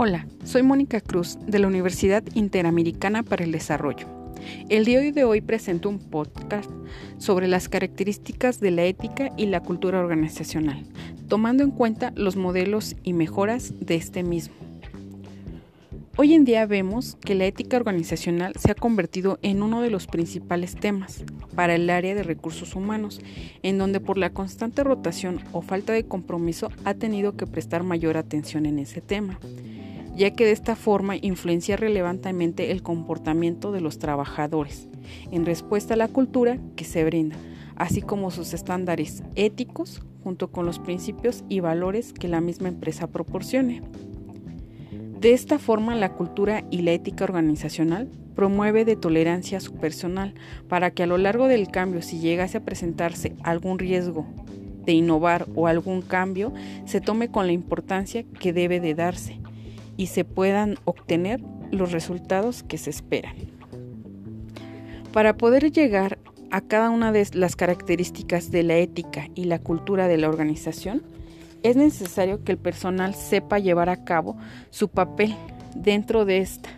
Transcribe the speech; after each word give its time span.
Hola, 0.00 0.28
soy 0.44 0.62
Mónica 0.62 1.00
Cruz 1.00 1.38
de 1.44 1.58
la 1.58 1.66
Universidad 1.66 2.22
Interamericana 2.34 3.24
para 3.24 3.42
el 3.42 3.50
Desarrollo. 3.50 4.06
El 4.68 4.84
día 4.84 5.00
de 5.00 5.24
hoy 5.24 5.40
presento 5.40 5.88
un 5.88 5.98
podcast 5.98 6.70
sobre 7.18 7.48
las 7.48 7.68
características 7.68 8.60
de 8.60 8.70
la 8.70 8.84
ética 8.84 9.32
y 9.36 9.46
la 9.46 9.60
cultura 9.60 9.98
organizacional, 9.98 10.86
tomando 11.26 11.64
en 11.64 11.72
cuenta 11.72 12.12
los 12.14 12.36
modelos 12.36 12.94
y 13.02 13.12
mejoras 13.12 13.74
de 13.80 13.96
este 13.96 14.22
mismo. 14.22 14.54
Hoy 16.16 16.34
en 16.34 16.44
día 16.44 16.64
vemos 16.66 17.16
que 17.24 17.34
la 17.34 17.46
ética 17.46 17.76
organizacional 17.76 18.52
se 18.56 18.70
ha 18.70 18.76
convertido 18.76 19.40
en 19.42 19.64
uno 19.64 19.82
de 19.82 19.90
los 19.90 20.06
principales 20.06 20.76
temas 20.76 21.24
para 21.56 21.74
el 21.74 21.90
área 21.90 22.14
de 22.14 22.22
recursos 22.22 22.76
humanos, 22.76 23.20
en 23.62 23.78
donde 23.78 23.98
por 23.98 24.16
la 24.16 24.30
constante 24.30 24.84
rotación 24.84 25.40
o 25.52 25.60
falta 25.60 25.92
de 25.92 26.06
compromiso 26.06 26.70
ha 26.84 26.94
tenido 26.94 27.36
que 27.36 27.48
prestar 27.48 27.82
mayor 27.82 28.16
atención 28.16 28.66
en 28.66 28.78
ese 28.78 29.00
tema, 29.00 29.38
ya 30.18 30.32
que 30.32 30.44
de 30.44 30.50
esta 30.50 30.74
forma 30.74 31.14
influencia 31.16 31.76
relevantemente 31.76 32.72
el 32.72 32.82
comportamiento 32.82 33.70
de 33.70 33.80
los 33.80 34.00
trabajadores 34.00 34.88
en 35.30 35.46
respuesta 35.46 35.94
a 35.94 35.96
la 35.96 36.08
cultura 36.08 36.58
que 36.74 36.84
se 36.84 37.04
brinda, 37.04 37.36
así 37.76 38.02
como 38.02 38.32
sus 38.32 38.52
estándares 38.52 39.22
éticos 39.36 40.02
junto 40.24 40.50
con 40.50 40.66
los 40.66 40.80
principios 40.80 41.44
y 41.48 41.60
valores 41.60 42.12
que 42.12 42.26
la 42.26 42.40
misma 42.40 42.66
empresa 42.66 43.06
proporcione. 43.06 43.80
De 45.20 45.32
esta 45.32 45.60
forma, 45.60 45.94
la 45.94 46.12
cultura 46.12 46.64
y 46.68 46.82
la 46.82 46.92
ética 46.92 47.22
organizacional 47.22 48.10
promueve 48.34 48.84
de 48.84 48.96
tolerancia 48.96 49.58
a 49.58 49.60
su 49.60 49.74
personal 49.74 50.34
para 50.68 50.90
que 50.90 51.04
a 51.04 51.06
lo 51.06 51.16
largo 51.16 51.46
del 51.46 51.68
cambio, 51.68 52.02
si 52.02 52.18
llegase 52.18 52.58
a 52.58 52.64
presentarse 52.64 53.36
algún 53.44 53.78
riesgo 53.78 54.26
de 54.84 54.92
innovar 54.94 55.46
o 55.54 55.68
algún 55.68 56.02
cambio, 56.02 56.52
se 56.86 57.00
tome 57.00 57.28
con 57.28 57.46
la 57.46 57.52
importancia 57.52 58.24
que 58.40 58.52
debe 58.52 58.80
de 58.80 58.94
darse 58.96 59.40
y 59.98 60.06
se 60.06 60.24
puedan 60.24 60.76
obtener 60.86 61.42
los 61.70 61.92
resultados 61.92 62.62
que 62.62 62.78
se 62.78 62.88
esperan. 62.88 63.34
Para 65.12 65.36
poder 65.36 65.70
llegar 65.70 66.18
a 66.50 66.62
cada 66.62 66.88
una 66.88 67.12
de 67.12 67.26
las 67.34 67.56
características 67.56 68.50
de 68.50 68.62
la 68.62 68.76
ética 68.76 69.28
y 69.34 69.44
la 69.44 69.58
cultura 69.58 70.08
de 70.08 70.16
la 70.16 70.28
organización, 70.28 71.02
es 71.62 71.76
necesario 71.76 72.44
que 72.44 72.52
el 72.52 72.58
personal 72.58 73.14
sepa 73.14 73.58
llevar 73.58 73.88
a 73.90 74.04
cabo 74.04 74.38
su 74.70 74.88
papel 74.88 75.34
dentro 75.74 76.24
de 76.24 76.38
esta, 76.38 76.70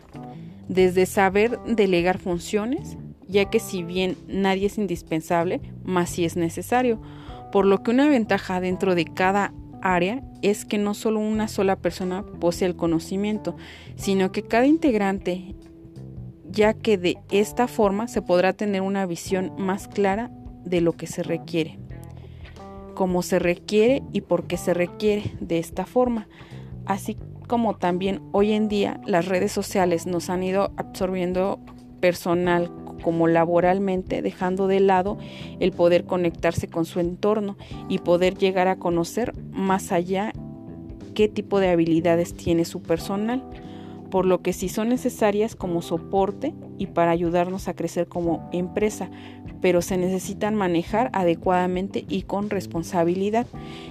desde 0.69 1.05
saber 1.05 1.59
delegar 1.67 2.19
funciones, 2.19 2.97
ya 3.29 3.45
que 3.51 3.61
si 3.61 3.83
bien 3.83 4.17
nadie 4.29 4.67
es 4.67 4.79
indispensable, 4.79 5.61
más 5.85 6.09
si 6.09 6.25
es 6.25 6.37
necesario, 6.37 7.01
por 7.53 7.67
lo 7.67 7.83
que 7.83 7.91
una 7.91 8.09
ventaja 8.09 8.61
dentro 8.61 8.95
de 8.95 9.05
cada 9.05 9.53
área 9.83 10.23
es 10.43 10.65
que 10.65 10.79
no 10.79 10.95
solo 10.95 11.21
una 11.21 11.49
sola 11.49 11.77
persona 11.77 12.25
posee 12.41 12.69
el 12.69 12.77
conocimiento, 12.77 13.57
sino 13.97 14.33
que 14.33 14.43
cada 14.43 14.67
integrante, 14.67 15.55
ya 16.51 16.75
que 16.75 16.99
de 16.99 17.19
esta 17.31 17.69
forma 17.69 18.09
se 18.09 18.23
podrá 18.23 18.53
tener 18.53 18.83
una 18.83 19.07
visión 19.07 19.53
más 19.59 19.89
clara 19.89 20.31
de 20.65 20.81
lo 20.81 20.93
que 20.93 21.07
se 21.07 21.23
requiere 21.23 21.79
como 23.01 23.23
se 23.23 23.39
requiere 23.39 24.03
y 24.13 24.21
por 24.21 24.47
qué 24.47 24.59
se 24.59 24.75
requiere 24.75 25.35
de 25.41 25.59
esta 25.59 25.87
forma, 25.87 26.29
así 26.85 27.17
como 27.49 27.75
también 27.75 28.21
hoy 28.33 28.53
en 28.53 28.69
día 28.69 29.01
las 29.07 29.25
redes 29.25 29.53
sociales 29.53 30.07
nos 30.07 30.29
han 30.29 30.43
ido 30.43 30.71
absorbiendo 30.77 31.61
personal 32.01 32.71
como 33.03 33.27
laboralmente, 33.27 34.23
dejando 34.23 34.67
de 34.67 34.81
lado 34.81 35.19
el 35.59 35.73
poder 35.73 36.05
conectarse 36.05 36.69
con 36.69 36.85
su 36.85 37.01
entorno 37.01 37.57
y 37.89 37.99
poder 37.99 38.37
llegar 38.37 38.69
a 38.69 38.77
conocer 38.77 39.33
más 39.51 39.93
allá 39.93 40.33
qué 41.15 41.29
tipo 41.29 41.61
de 41.61 41.69
habilidades 41.69 42.35
tiene 42.35 42.65
su 42.65 42.83
personal, 42.83 43.43
por 44.11 44.27
lo 44.27 44.43
que 44.43 44.53
sí 44.53 44.69
son 44.69 44.89
necesarias 44.89 45.55
como 45.55 45.83
soporte 45.83 46.55
y 46.79 46.87
para 46.87 47.11
ayudarnos 47.11 47.69
a 47.69 47.75
crecer 47.75 48.09
como 48.09 48.49
empresa, 48.53 49.11
pero 49.61 49.83
se 49.83 49.97
necesitan 49.97 50.55
manejar 50.55 51.11
adecuadamente 51.13 52.05
y 52.09 52.23
con 52.23 52.51
responsabilidad, 52.51 53.47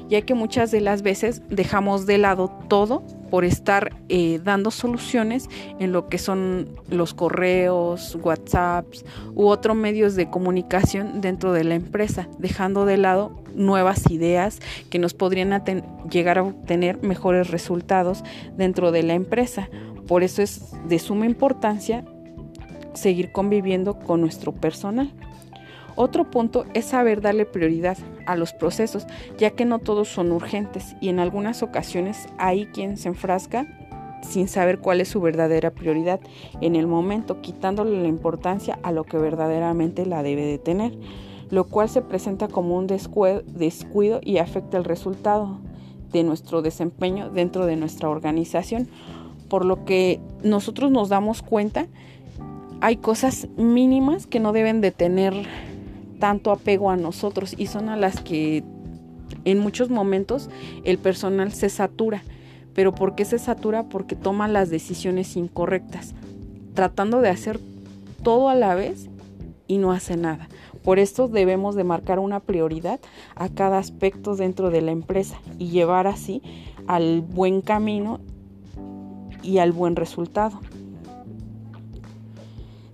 ya 0.10 0.22
que 0.22 0.34
muchas 0.34 0.72
de 0.72 0.82
las 0.82 1.02
veces 1.02 1.42
dejamos 1.50 2.06
de 2.06 2.18
lado 2.18 2.52
todo 2.68 3.04
por 3.30 3.46
estar 3.46 3.96
eh, 4.10 4.40
dando 4.44 4.72
soluciones 4.72 5.48
en 5.80 5.92
lo 5.92 6.10
que 6.10 6.18
son 6.18 6.70
los 6.90 7.14
correos, 7.14 8.18
WhatsApps 8.22 9.06
u 9.36 9.48
otros 9.48 9.78
medios 9.78 10.16
de 10.16 10.30
comunicación 10.30 11.22
dentro 11.22 11.54
de 11.54 11.64
la 11.64 11.76
empresa, 11.76 12.28
dejando 12.40 12.86
de 12.86 12.98
lado 12.98 13.44
nuevas 13.54 14.10
ideas 14.10 14.60
que 14.90 15.00
nos 15.00 15.14
podrían 15.14 15.64
llegar 16.10 16.40
a 16.40 16.44
obtener 16.44 17.02
mejores 17.04 17.50
resultados 17.52 18.24
dentro 18.58 18.92
de 18.92 19.04
la 19.04 19.14
empresa. 19.14 19.70
Por 20.10 20.24
eso 20.24 20.42
es 20.42 20.74
de 20.88 20.98
suma 20.98 21.28
importancia 21.28 22.04
seguir 22.96 23.32
conviviendo 23.32 24.00
con 24.00 24.22
nuestro 24.22 24.52
personal. 24.52 25.14
Otro 25.96 26.32
punto 26.32 26.66
es 26.74 26.86
saber 26.86 27.22
darle 27.22 27.46
prioridad 27.46 27.96
a 28.26 28.36
los 28.36 28.52
procesos, 28.52 29.06
ya 29.38 29.52
que 29.52 29.66
no 29.66 29.78
todos 29.78 30.08
son 30.08 30.32
urgentes 30.32 30.96
y 31.00 31.10
en 31.10 31.20
algunas 31.20 31.62
ocasiones 31.62 32.28
hay 32.40 32.66
quien 32.66 32.98
se 32.98 33.10
enfrasca 33.10 33.68
sin 34.24 34.48
saber 34.48 34.80
cuál 34.80 35.00
es 35.00 35.10
su 35.10 35.22
verdadera 35.22 35.70
prioridad 35.70 36.20
en 36.60 36.76
el 36.76 36.88
momento, 36.88 37.42
quitándole 37.42 38.02
la 38.02 38.08
importancia 38.08 38.80
a 38.82 38.92
lo 38.92 39.04
que 39.04 39.20
verdaderamente 39.20 40.08
la 40.08 40.24
debe 40.24 40.44
de 40.44 40.58
tener, 40.58 40.98
lo 41.52 41.66
cual 41.66 41.88
se 41.88 42.02
presenta 42.02 42.48
como 42.48 42.76
un 42.78 42.88
descuido 42.88 44.22
y 44.24 44.38
afecta 44.40 44.78
el 44.78 44.86
resultado 44.86 45.60
de 46.12 46.24
nuestro 46.24 46.64
desempeño 46.64 47.30
dentro 47.30 47.66
de 47.68 47.76
nuestra 47.76 48.10
organización, 48.10 48.90
por 49.50 49.66
lo 49.66 49.84
que 49.84 50.20
nosotros 50.44 50.92
nos 50.92 51.10
damos 51.10 51.42
cuenta 51.42 51.88
hay 52.82 52.98
cosas 52.98 53.48
mínimas 53.58 54.28
que 54.28 54.40
no 54.40 54.54
deben 54.54 54.80
de 54.82 54.92
tener 54.92 55.34
tanto 56.20 56.52
apego 56.52 56.90
a 56.90 56.96
nosotros 56.96 57.56
y 57.58 57.68
son 57.68 57.90
a 57.90 57.98
las 57.98 58.22
que 58.22 58.64
en 59.46 59.60
muchos 59.60 59.90
momentos 59.90 60.50
el 60.84 60.98
personal 60.98 61.52
se 61.52 61.70
satura. 61.70 62.24
Pero 62.74 62.94
¿por 62.94 63.16
qué 63.16 63.26
se 63.26 63.40
satura? 63.40 63.84
Porque 63.84 64.16
toma 64.16 64.48
las 64.48 64.70
decisiones 64.70 65.36
incorrectas, 65.36 66.14
tratando 66.74 67.22
de 67.22 67.30
hacer 67.30 67.60
todo 68.24 68.50
a 68.50 68.56
la 68.56 68.76
vez 68.76 69.10
y 69.68 69.78
no 69.78 69.92
hace 69.92 70.16
nada. 70.16 70.48
Por 70.84 71.00
esto 71.00 71.28
debemos 71.28 71.76
de 71.76 71.84
marcar 71.84 72.20
una 72.20 72.40
prioridad 72.40 73.00
a 73.36 73.50
cada 73.50 73.80
aspecto 73.80 74.36
dentro 74.36 74.70
de 74.70 74.82
la 74.82 74.92
empresa 74.92 75.40
y 75.58 75.70
llevar 75.70 76.08
así 76.08 76.42
al 76.88 77.22
buen 77.22 77.62
camino 77.62 78.20
y 79.44 79.60
al 79.60 79.72
buen 79.72 79.96
resultado. 79.96 80.60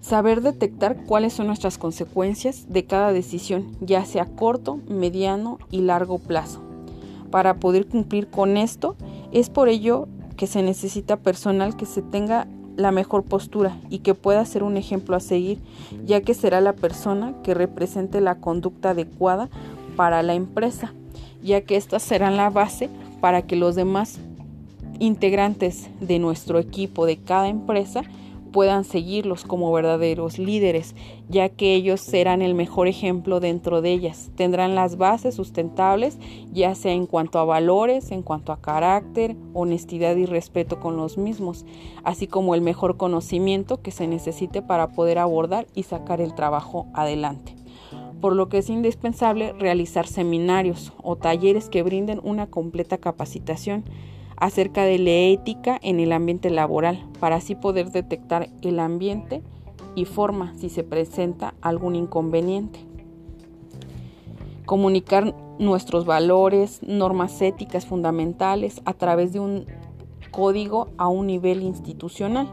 Saber 0.02 0.42
detectar 0.42 1.04
cuáles 1.06 1.34
son 1.34 1.48
nuestras 1.48 1.80
consecuencias 1.80 2.68
de 2.70 2.86
cada 2.86 3.12
decisión, 3.12 3.76
ya 3.82 4.06
sea 4.06 4.26
corto, 4.26 4.80
mediano 4.88 5.58
y 5.72 5.82
largo 5.82 6.20
plazo. 6.20 6.62
Para 7.32 7.56
poder 7.56 7.88
cumplir 7.88 8.28
con 8.28 8.56
esto, 8.56 8.96
es 9.32 9.50
por 9.50 9.68
ello 9.68 10.08
que 10.38 10.46
se 10.46 10.62
necesita 10.62 11.18
personal 11.18 11.76
que 11.76 11.88
se 11.88 12.02
tenga 12.02 12.48
la 12.76 12.92
mejor 12.92 13.24
postura 13.24 13.80
y 13.90 14.00
que 14.00 14.14
pueda 14.14 14.46
ser 14.46 14.64
un 14.64 14.78
ejemplo 14.78 15.16
a 15.16 15.20
seguir, 15.20 15.60
ya 16.06 16.22
que 16.22 16.34
será 16.34 16.62
la 16.62 16.74
persona 16.74 17.34
que 17.42 17.54
represente 17.54 18.22
la 18.22 18.36
conducta 18.36 18.92
adecuada 18.92 19.50
para 19.96 20.22
la 20.24 20.36
empresa, 20.36 20.94
ya 21.42 21.62
que 21.62 21.78
estas 21.78 22.04
serán 22.04 22.38
la 22.38 22.50
base 22.50 22.90
para 23.22 23.44
que 23.44 23.56
los 23.56 23.76
demás 23.76 24.20
integrantes 25.00 25.90
de 26.00 26.20
nuestro 26.20 26.60
equipo 26.60 27.06
de 27.06 27.18
cada 27.18 27.48
empresa 27.48 28.04
puedan 28.56 28.86
seguirlos 28.86 29.44
como 29.44 29.70
verdaderos 29.74 30.40
líderes, 30.40 30.96
ya 31.28 31.50
que 31.50 31.76
ellos 31.76 32.00
serán 32.00 32.42
el 32.42 32.56
mejor 32.56 32.88
ejemplo 32.88 33.42
dentro 33.42 33.82
de 33.82 33.92
ellas. 33.92 34.32
Tendrán 34.38 34.76
las 34.76 34.96
bases 34.96 35.36
sustentables, 35.36 36.18
ya 36.54 36.74
sea 36.74 36.94
en 36.94 37.06
cuanto 37.06 37.38
a 37.38 37.44
valores, 37.44 38.12
en 38.12 38.22
cuanto 38.22 38.54
a 38.54 38.62
carácter, 38.62 39.36
honestidad 39.54 40.16
y 40.16 40.26
respeto 40.26 40.80
con 40.80 40.96
los 40.96 41.18
mismos, 41.18 41.66
así 42.06 42.28
como 42.28 42.56
el 42.56 42.62
mejor 42.62 42.96
conocimiento 42.96 43.82
que 43.82 43.92
se 43.92 44.08
necesite 44.08 44.62
para 44.62 44.88
poder 44.94 45.18
abordar 45.20 45.68
y 45.76 45.84
sacar 45.84 46.22
el 46.22 46.34
trabajo 46.34 46.88
adelante 46.94 47.54
por 48.22 48.34
lo 48.36 48.50
que 48.50 48.60
es 48.60 48.70
indispensable 48.70 49.54
realizar 49.54 50.08
seminarios 50.08 50.94
o 51.04 51.16
talleres 51.16 51.70
que 51.70 51.84
brinden 51.84 52.22
una 52.24 52.48
completa 52.48 52.98
capacitación 52.98 53.84
acerca 54.38 54.84
de 54.84 55.00
la 55.00 55.12
ética 55.12 55.80
en 55.82 56.00
el 56.00 56.12
ambiente 56.12 56.50
laboral, 56.50 57.06
para 57.20 57.38
así 57.38 57.56
poder 57.56 57.92
detectar 57.92 58.50
el 58.62 58.80
ambiente 58.80 59.42
y 59.96 60.06
forma 60.06 60.54
si 60.58 60.70
se 60.70 60.84
presenta 60.84 61.54
algún 61.62 61.96
inconveniente. 61.96 62.80
Comunicar 64.66 65.36
nuestros 65.60 66.06
valores, 66.06 66.82
normas 66.84 67.42
éticas 67.42 67.86
fundamentales 67.86 68.82
a 68.86 68.94
través 68.94 69.32
de 69.32 69.40
un 69.40 69.66
código 70.32 70.90
a 70.98 71.08
un 71.08 71.28
nivel 71.28 71.64
institucional. 71.64 72.50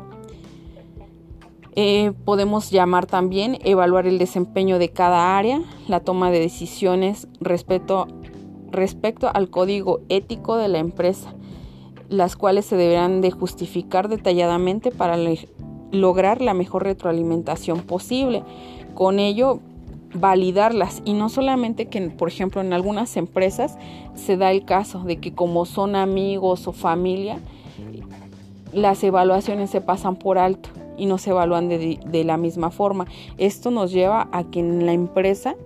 Eh, 1.74 2.12
podemos 2.24 2.70
llamar 2.70 3.06
también 3.06 3.58
evaluar 3.64 4.06
el 4.06 4.18
desempeño 4.18 4.78
de 4.78 4.90
cada 4.90 5.38
área, 5.38 5.62
la 5.88 6.00
toma 6.00 6.30
de 6.30 6.38
decisiones 6.38 7.28
respecto, 7.40 8.08
respecto 8.70 9.30
al 9.32 9.48
código 9.48 10.00
ético 10.10 10.56
de 10.56 10.68
la 10.68 10.78
empresa, 10.78 11.34
las 12.12 12.36
cuales 12.36 12.66
se 12.66 12.76
deberán 12.76 13.22
de 13.22 13.30
justificar 13.30 14.08
detalladamente 14.08 14.90
para 14.90 15.16
lograr 15.90 16.42
la 16.42 16.54
mejor 16.54 16.84
retroalimentación 16.84 17.80
posible. 17.80 18.42
Con 18.94 19.18
ello, 19.18 19.60
validarlas 20.14 21.00
y 21.06 21.14
no 21.14 21.30
solamente 21.30 21.86
que, 21.86 22.00
por 22.10 22.28
ejemplo, 22.28 22.60
en 22.60 22.74
algunas 22.74 23.16
empresas 23.16 23.78
se 24.14 24.36
da 24.36 24.50
el 24.50 24.64
caso 24.64 25.00
de 25.04 25.16
que 25.16 25.32
como 25.32 25.64
son 25.64 25.96
amigos 25.96 26.68
o 26.68 26.72
familia, 26.72 27.38
las 28.74 29.02
evaluaciones 29.02 29.70
se 29.70 29.80
pasan 29.80 30.16
por 30.16 30.38
alto 30.38 30.68
y 30.98 31.06
no 31.06 31.16
se 31.16 31.30
evalúan 31.30 31.68
de, 31.68 31.98
de, 32.04 32.24
la 32.24 32.36
misma 32.36 32.70
forma. 32.70 33.06
Esto 33.38 33.70
nos 33.70 33.90
lleva 33.90 34.28
a 34.32 34.44
que 34.44 34.60
en 34.60 34.84
la 34.84 34.92
empresa 34.92 35.56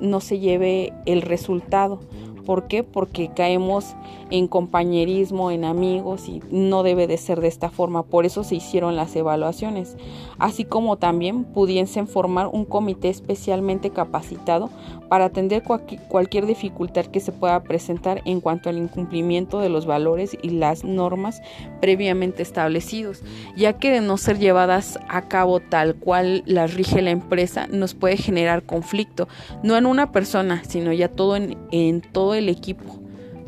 no 0.00 0.20
se 0.20 0.38
lleve 0.38 0.94
el 1.04 1.20
resultado 1.20 2.00
¿Por 2.44 2.66
qué? 2.66 2.82
Porque 2.82 3.30
caemos 3.34 3.94
en 4.30 4.48
compañerismo, 4.48 5.50
en 5.50 5.64
amigos 5.64 6.28
y 6.28 6.42
no 6.50 6.82
debe 6.82 7.06
de 7.06 7.18
ser 7.18 7.40
de 7.40 7.48
esta 7.48 7.70
forma. 7.70 8.02
Por 8.02 8.24
eso 8.24 8.44
se 8.44 8.54
hicieron 8.54 8.96
las 8.96 9.14
evaluaciones. 9.14 9.96
Así 10.38 10.64
como 10.64 10.96
también 10.96 11.44
pudiesen 11.44 12.08
formar 12.08 12.48
un 12.48 12.64
comité 12.64 13.08
especialmente 13.08 13.90
capacitado 13.90 14.70
para 15.08 15.26
atender 15.26 15.62
cualquier 16.08 16.46
dificultad 16.46 17.04
que 17.04 17.20
se 17.20 17.32
pueda 17.32 17.62
presentar 17.62 18.22
en 18.24 18.40
cuanto 18.40 18.70
al 18.70 18.78
incumplimiento 18.78 19.60
de 19.60 19.68
los 19.68 19.84
valores 19.84 20.36
y 20.40 20.50
las 20.50 20.84
normas 20.84 21.42
previamente 21.80 22.42
establecidos, 22.42 23.22
ya 23.54 23.74
que 23.74 23.90
de 23.90 24.00
no 24.00 24.16
ser 24.16 24.38
llevadas 24.38 24.98
a 25.08 25.28
cabo 25.28 25.60
tal 25.60 25.96
cual 25.96 26.42
las 26.46 26.74
rige 26.74 27.02
la 27.02 27.10
empresa, 27.10 27.66
nos 27.66 27.94
puede 27.94 28.16
generar 28.16 28.62
conflicto, 28.62 29.28
no 29.62 29.76
en 29.76 29.84
una 29.84 30.12
persona, 30.12 30.62
sino 30.66 30.92
ya 30.92 31.08
todo 31.08 31.36
en, 31.36 31.58
en 31.70 32.00
todo 32.00 32.31
el 32.34 32.48
equipo. 32.48 33.00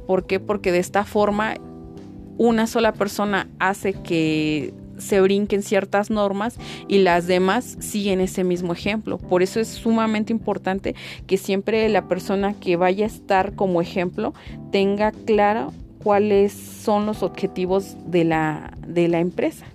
¿Por 0.07 0.27
qué? 0.27 0.41
Porque 0.41 0.73
de 0.73 0.79
esta 0.79 1.05
forma 1.05 1.55
una 2.37 2.67
sola 2.67 2.93
persona 2.93 3.49
hace 3.59 3.93
que 3.93 4.75
se 4.99 5.21
brinquen 5.21 5.63
ciertas 5.63 6.11
normas 6.11 6.57
y 6.89 6.99
las 6.99 7.27
demás 7.27 7.77
siguen 7.81 8.21
ese 8.21 8.45
mismo 8.45 8.73
ejemplo. 8.73 9.19
Por 9.19 9.43
eso 9.43 9.61
es 9.61 9.69
sumamente 9.69 10.33
importante 10.33 10.95
que 11.27 11.37
siempre 11.37 11.89
la 11.89 12.07
persona 12.07 12.55
que 12.55 12.77
vaya 12.77 13.05
a 13.05 13.09
estar 13.09 13.55
como 13.55 13.81
ejemplo 13.81 14.35
tenga 14.71 15.13
claro 15.13 15.73
cuáles 16.03 16.53
son 16.53 17.07
los 17.07 17.23
objetivos 17.23 17.97
de 18.07 18.25
la, 18.25 18.77
de 18.87 19.09
la 19.09 19.21
empresa. 19.21 19.67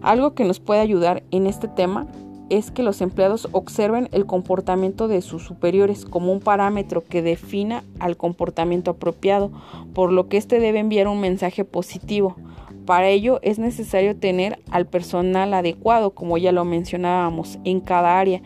Algo 0.00 0.34
que 0.34 0.44
nos 0.44 0.58
puede 0.58 0.80
ayudar 0.80 1.22
en 1.30 1.46
este 1.46 1.68
tema 1.68 2.08
es 2.50 2.70
que 2.70 2.82
los 2.82 3.00
empleados 3.00 3.48
observen 3.52 4.08
el 4.12 4.26
comportamiento 4.26 5.08
de 5.08 5.22
sus 5.22 5.42
superiores 5.42 6.04
como 6.04 6.32
un 6.32 6.40
parámetro 6.40 7.04
que 7.04 7.22
defina 7.22 7.84
al 7.98 8.16
comportamiento 8.16 8.92
apropiado, 8.92 9.50
por 9.94 10.12
lo 10.12 10.28
que 10.28 10.36
éste 10.36 10.60
debe 10.60 10.80
enviar 10.80 11.08
un 11.08 11.20
mensaje 11.20 11.64
positivo. 11.64 12.36
Para 12.84 13.08
ello 13.08 13.38
es 13.42 13.58
necesario 13.58 14.16
tener 14.16 14.58
al 14.70 14.86
personal 14.86 15.54
adecuado, 15.54 16.10
como 16.10 16.36
ya 16.36 16.52
lo 16.52 16.64
mencionábamos, 16.64 17.58
en 17.64 17.80
cada 17.80 18.18
área, 18.18 18.42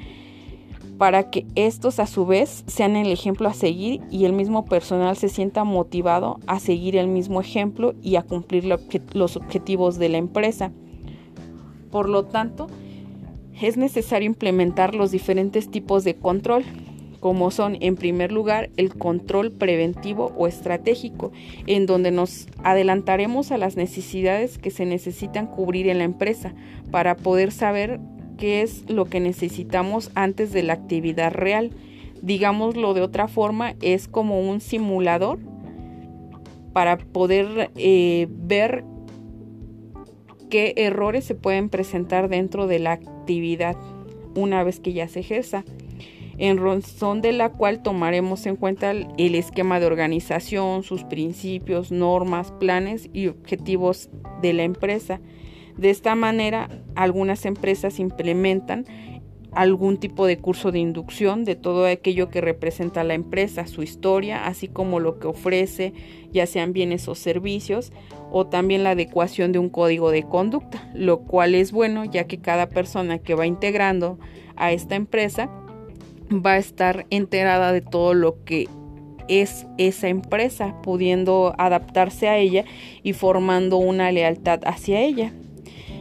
para 0.99 1.31
que 1.31 1.47
estos 1.55 1.99
a 1.99 2.07
su 2.07 2.27
vez 2.27 2.65
sean 2.67 2.97
el 2.97 3.11
ejemplo 3.13 3.49
a 3.49 3.55
seguir 3.55 4.03
y 4.11 4.25
el 4.25 4.33
mismo 4.33 4.65
personal 4.65 5.17
se 5.17 5.29
sienta 5.29 5.65
motivado 5.65 6.39
a 6.47 6.59
seguir 6.59 6.97
el 6.97 7.09
mismo 7.09 7.41
ejemplo 7.41 7.95
y 8.03 8.17
a 8.17 8.23
cumplir 8.23 8.65
los 9.13 9.37
objetivos 9.37 9.99
de 9.99 10.09
la 10.09 10.19
empresa. 10.19 10.73
Por 11.91 12.09
lo 12.09 12.25
tanto, 12.25 12.67
es 13.61 13.77
necesario 13.77 14.27
implementar 14.27 14.95
los 14.95 15.11
diferentes 15.11 15.71
tipos 15.71 16.05
de 16.05 16.15
control, 16.15 16.65
como 17.21 17.51
son 17.51 17.79
en 17.81 17.97
primer 17.97 18.31
lugar 18.31 18.71
el 18.77 18.95
control 18.95 19.51
preventivo 19.51 20.33
o 20.37 20.47
estratégico, 20.47 21.33
en 21.67 21.87
donde 21.87 22.11
nos 22.11 22.47
adelantaremos 22.63 23.51
a 23.51 23.59
las 23.59 23.77
necesidades 23.77 24.59
que 24.59 24.71
se 24.71 24.85
necesitan 24.85 25.47
cubrir 25.47 25.89
en 25.89 25.99
la 25.99 26.05
empresa 26.05 26.55
para 26.91 27.17
poder 27.17 27.51
saber 27.51 28.01
qué 28.37 28.63
es 28.63 28.89
lo 28.89 29.07
que 29.07 29.21
necesitamos 29.21 30.11
antes 30.15 30.53
de 30.53 30.63
la 30.63 30.75
actividad 30.75 31.33
real. 31.33 31.71
Digámoslo 32.23 32.93
de 32.95 33.01
otra 33.01 33.29
forma, 33.29 33.75
es 33.81 34.09
como 34.09 34.41
un 34.41 34.61
simulador 34.61 35.39
para 36.73 36.99
poder 36.99 37.71
eh, 37.77 38.29
ver 38.31 38.85
qué 40.51 40.75
errores 40.77 41.25
se 41.25 41.35
pueden 41.35 41.71
presentar 41.71 42.29
dentro 42.29 42.67
de 42.67 42.79
la 42.79 42.93
actividad 42.93 43.16
una 44.35 44.63
vez 44.63 44.81
que 44.81 44.93
ya 44.93 45.09
se 45.09 45.21
ejerza, 45.21 45.65
en 46.39 46.59
razón 46.59 47.23
de 47.23 47.33
la 47.33 47.51
cual 47.51 47.83
tomaremos 47.83 48.47
en 48.47 48.57
cuenta 48.57 48.91
el 48.91 49.35
esquema 49.35 49.81
de 49.81 49.87
organización, 49.87 50.83
sus 50.83 51.05
principios, 51.05 51.91
normas, 51.91 52.53
planes 52.53 53.09
y 53.13 53.29
objetivos 53.29 54.11
de 54.43 54.53
la 54.53 54.65
empresa. 54.65 55.21
De 55.79 55.91
esta 55.91 56.15
manera, 56.15 56.69
algunas 56.95 57.47
empresas 57.47 57.99
implementan 57.99 58.85
algún 59.57 59.97
tipo 59.97 60.27
de 60.27 60.37
curso 60.37 60.71
de 60.71 60.79
inducción 60.81 61.45
de 61.45 61.57
todo 61.57 61.87
aquello 61.87 62.29
que 62.29 62.43
representa 62.43 63.05
la 63.05 63.15
empresa, 63.15 63.67
su 63.67 63.83
historia, 63.83 64.47
así 64.47 64.69
como 64.69 65.01
lo 65.01 65.19
que 65.19 65.29
ofrece, 65.29 65.95
ya 66.31 66.47
sean 66.47 66.75
bienes 66.75 67.09
o 67.09 67.15
servicios, 67.15 67.91
o 68.31 68.47
también 68.47 68.85
la 68.85 68.91
adecuación 68.91 69.53
de 69.53 69.59
un 69.59 69.71
código 69.71 70.11
de 70.11 70.25
conducta, 70.25 70.91
lo 70.95 71.21
cual 71.21 71.55
es 71.55 71.73
bueno 71.73 72.05
ya 72.05 72.25
que 72.25 72.39
cada 72.39 72.69
persona 72.69 73.19
que 73.19 73.35
va 73.35 73.47
integrando 73.47 74.19
a 74.57 74.73
esta 74.73 74.95
empresa 74.95 75.51
va 76.31 76.53
a 76.53 76.59
estar 76.59 77.07
enterada 77.09 77.73
de 77.73 77.81
todo 77.81 78.13
lo 78.13 78.45
que 78.45 78.69
es 79.27 79.67
esa 79.79 80.09
empresa, 80.09 80.77
pudiendo 80.83 81.55
adaptarse 81.57 82.29
a 82.29 82.37
ella 82.37 82.67
y 83.03 83.15
formando 83.15 83.79
una 83.79 84.13
lealtad 84.13 84.61
hacia 84.65 85.01
ella. 85.01 85.33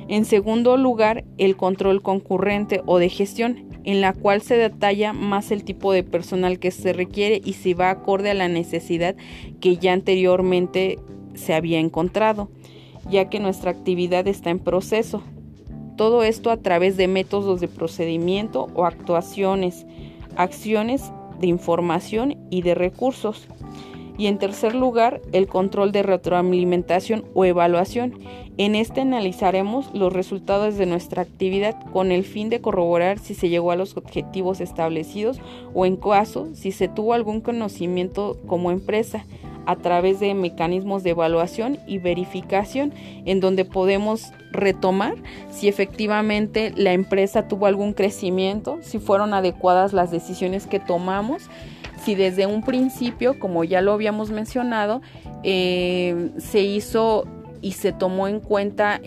En 0.07 0.25
segundo 0.25 0.77
lugar, 0.77 1.23
el 1.37 1.57
control 1.57 2.01
concurrente 2.01 2.81
o 2.85 2.99
de 2.99 3.09
gestión, 3.09 3.65
en 3.85 4.01
la 4.01 4.13
cual 4.13 4.41
se 4.41 4.55
detalla 4.55 5.13
más 5.13 5.51
el 5.51 5.63
tipo 5.63 5.91
de 5.91 6.03
personal 6.03 6.59
que 6.59 6.71
se 6.71 6.93
requiere 6.93 7.41
y 7.43 7.53
si 7.53 7.73
va 7.73 7.89
acorde 7.89 8.29
a 8.31 8.35
la 8.35 8.47
necesidad 8.47 9.15
que 9.59 9.77
ya 9.77 9.93
anteriormente 9.93 10.99
se 11.33 11.53
había 11.53 11.79
encontrado, 11.79 12.49
ya 13.09 13.29
que 13.29 13.39
nuestra 13.39 13.71
actividad 13.71 14.27
está 14.27 14.51
en 14.51 14.59
proceso. 14.59 15.23
Todo 15.97 16.23
esto 16.23 16.51
a 16.51 16.57
través 16.57 16.97
de 16.97 17.07
métodos 17.07 17.61
de 17.61 17.67
procedimiento 17.67 18.67
o 18.75 18.85
actuaciones, 18.85 19.85
acciones 20.35 21.11
de 21.39 21.47
información 21.47 22.37
y 22.49 22.61
de 22.61 22.75
recursos. 22.75 23.47
Y 24.17 24.27
en 24.27 24.37
tercer 24.37 24.75
lugar, 24.75 25.21
el 25.33 25.47
control 25.47 25.91
de 25.91 26.03
retroalimentación 26.03 27.25
o 27.33 27.45
evaluación. 27.45 28.19
En 28.57 28.75
este 28.75 29.01
analizaremos 29.01 29.93
los 29.93 30.13
resultados 30.13 30.77
de 30.77 30.85
nuestra 30.85 31.21
actividad 31.21 31.75
con 31.91 32.11
el 32.11 32.23
fin 32.23 32.49
de 32.49 32.61
corroborar 32.61 33.19
si 33.19 33.33
se 33.33 33.49
llegó 33.49 33.71
a 33.71 33.75
los 33.75 33.97
objetivos 33.97 34.61
establecidos 34.61 35.39
o 35.73 35.85
en 35.85 35.97
caso 35.97 36.47
si 36.53 36.71
se 36.71 36.87
tuvo 36.87 37.13
algún 37.13 37.41
conocimiento 37.41 38.37
como 38.47 38.71
empresa 38.71 39.25
a 39.65 39.75
través 39.75 40.19
de 40.19 40.33
mecanismos 40.33 41.03
de 41.03 41.11
evaluación 41.11 41.79
y 41.87 41.97
verificación 41.97 42.93
en 43.25 43.39
donde 43.39 43.65
podemos 43.65 44.31
retomar 44.51 45.15
si 45.51 45.67
efectivamente 45.67 46.71
la 46.75 46.93
empresa 46.93 47.47
tuvo 47.47 47.65
algún 47.65 47.93
crecimiento, 47.93 48.77
si 48.81 48.99
fueron 48.99 49.33
adecuadas 49.33 49.93
las 49.93 50.11
decisiones 50.11 50.67
que 50.67 50.79
tomamos 50.79 51.49
si 52.05 52.13
desde 52.15 52.45
un 52.45 52.61
principio, 52.61 53.39
como 53.39 53.63
ya 53.63 53.81
lo 53.81 53.91
habíamos 53.91 54.29
mencionado, 54.29 55.01
eh, 55.43 56.31
se 56.37 56.61
hizo 56.61 57.25
y 57.61 57.71
se 57.71 57.91
tomó 57.91 58.27
en 58.27 58.39
cuenta 58.39 59.01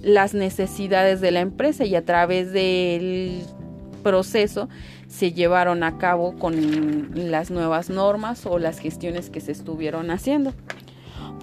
las 0.00 0.32
necesidades 0.32 1.20
de 1.20 1.32
la 1.32 1.40
empresa 1.40 1.84
y 1.84 1.96
a 1.96 2.04
través 2.04 2.52
del 2.52 3.42
proceso 4.04 4.68
se 5.08 5.32
llevaron 5.32 5.82
a 5.82 5.98
cabo 5.98 6.36
con 6.38 7.10
las 7.14 7.50
nuevas 7.50 7.90
normas 7.90 8.46
o 8.46 8.58
las 8.58 8.78
gestiones 8.78 9.30
que 9.30 9.40
se 9.40 9.52
estuvieron 9.52 10.10
haciendo 10.10 10.52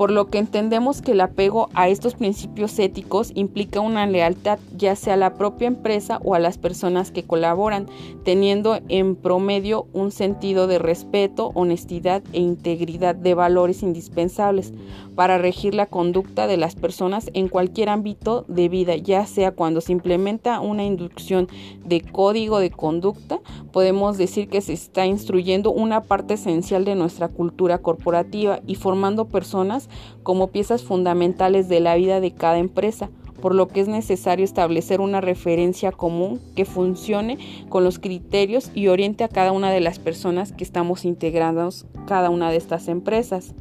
por 0.01 0.09
lo 0.09 0.31
que 0.31 0.39
entendemos 0.39 0.99
que 0.99 1.11
el 1.11 1.21
apego 1.21 1.69
a 1.75 1.87
estos 1.87 2.15
principios 2.15 2.79
éticos 2.79 3.31
implica 3.35 3.81
una 3.81 4.07
lealtad 4.07 4.57
ya 4.75 4.95
sea 4.95 5.13
a 5.13 5.17
la 5.17 5.35
propia 5.35 5.67
empresa 5.67 6.19
o 6.23 6.33
a 6.33 6.39
las 6.39 6.57
personas 6.57 7.11
que 7.11 7.21
colaboran, 7.21 7.85
teniendo 8.23 8.79
en 8.89 9.15
promedio 9.15 9.85
un 9.93 10.09
sentido 10.09 10.65
de 10.65 10.79
respeto, 10.79 11.51
honestidad 11.53 12.23
e 12.33 12.39
integridad 12.39 13.13
de 13.13 13.35
valores 13.35 13.83
indispensables 13.83 14.73
para 15.13 15.37
regir 15.37 15.75
la 15.75 15.85
conducta 15.85 16.47
de 16.47 16.57
las 16.57 16.73
personas 16.73 17.29
en 17.35 17.47
cualquier 17.47 17.89
ámbito 17.89 18.43
de 18.47 18.69
vida, 18.69 18.95
ya 18.95 19.27
sea 19.27 19.51
cuando 19.51 19.81
se 19.81 19.91
implementa 19.91 20.61
una 20.61 20.83
inducción 20.83 21.47
de 21.85 22.01
código 22.01 22.57
de 22.57 22.71
conducta, 22.71 23.39
podemos 23.71 24.17
decir 24.17 24.47
que 24.47 24.61
se 24.61 24.73
está 24.73 25.05
instruyendo 25.05 25.71
una 25.71 26.01
parte 26.01 26.33
esencial 26.33 26.85
de 26.85 26.95
nuestra 26.95 27.27
cultura 27.27 27.77
corporativa 27.77 28.61
y 28.65 28.73
formando 28.73 29.25
personas 29.25 29.89
como 30.23 30.47
piezas 30.47 30.83
fundamentales 30.83 31.69
de 31.69 31.79
la 31.79 31.95
vida 31.95 32.19
de 32.19 32.31
cada 32.31 32.57
empresa, 32.57 33.09
por 33.41 33.55
lo 33.55 33.67
que 33.67 33.81
es 33.81 33.87
necesario 33.87 34.45
establecer 34.45 35.01
una 35.01 35.19
referencia 35.19 35.91
común 35.91 36.39
que 36.55 36.65
funcione 36.65 37.37
con 37.69 37.83
los 37.83 37.99
criterios 37.99 38.71
y 38.73 38.87
oriente 38.87 39.23
a 39.23 39.29
cada 39.29 39.51
una 39.51 39.71
de 39.71 39.81
las 39.81 39.99
personas 39.99 40.51
que 40.51 40.63
estamos 40.63 41.03
integrando 41.03 41.69
cada 42.05 42.29
una 42.29 42.51
de 42.51 42.57
estas 42.57 42.87
empresas. 42.87 43.53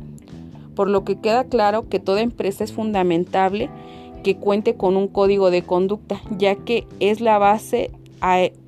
por 0.76 0.88
lo 0.88 1.04
que 1.04 1.18
queda 1.18 1.44
claro 1.44 1.88
que 1.88 1.98
toda 1.98 2.22
empresa 2.22 2.64
es 2.64 2.72
fundamentable 2.72 3.68
que 4.22 4.36
cuente 4.36 4.76
con 4.76 4.96
un 4.96 5.08
código 5.08 5.50
de 5.50 5.62
conducta, 5.62 6.22
ya 6.38 6.54
que 6.54 6.86
es 7.00 7.20
la 7.20 7.38
base 7.38 7.90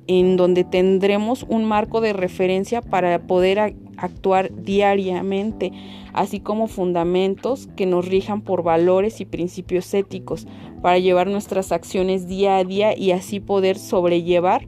en 0.07 0.35
donde 0.35 0.63
tendremos 0.63 1.45
un 1.47 1.65
marco 1.65 2.01
de 2.01 2.13
referencia 2.13 2.81
para 2.81 3.19
poder 3.19 3.75
actuar 3.97 4.51
diariamente, 4.53 5.71
así 6.13 6.39
como 6.39 6.67
fundamentos 6.67 7.67
que 7.75 7.85
nos 7.85 8.07
rijan 8.07 8.41
por 8.41 8.63
valores 8.63 9.21
y 9.21 9.25
principios 9.25 9.93
éticos, 9.93 10.47
para 10.81 10.99
llevar 10.99 11.27
nuestras 11.27 11.71
acciones 11.71 12.27
día 12.27 12.57
a 12.57 12.63
día 12.63 12.97
y 12.97 13.11
así 13.11 13.39
poder 13.39 13.77
sobrellevar 13.77 14.67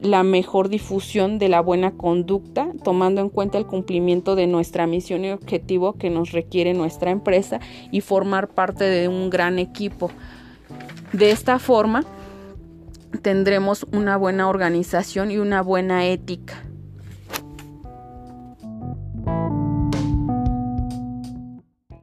la 0.00 0.22
mejor 0.22 0.68
difusión 0.68 1.38
de 1.38 1.48
la 1.48 1.60
buena 1.60 1.92
conducta, 1.92 2.68
tomando 2.84 3.20
en 3.20 3.28
cuenta 3.28 3.58
el 3.58 3.66
cumplimiento 3.66 4.36
de 4.36 4.46
nuestra 4.46 4.86
misión 4.86 5.24
y 5.24 5.30
objetivo 5.30 5.94
que 5.94 6.10
nos 6.10 6.32
requiere 6.32 6.74
nuestra 6.74 7.10
empresa 7.10 7.60
y 7.90 8.00
formar 8.00 8.48
parte 8.48 8.84
de 8.84 9.08
un 9.08 9.30
gran 9.30 9.58
equipo. 9.58 10.10
De 11.12 11.30
esta 11.30 11.58
forma, 11.58 12.04
tendremos 13.22 13.86
una 13.92 14.16
buena 14.16 14.48
organización 14.48 15.30
y 15.30 15.38
una 15.38 15.62
buena 15.62 16.06
ética. 16.06 16.67